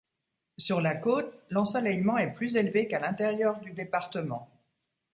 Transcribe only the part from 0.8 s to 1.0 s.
la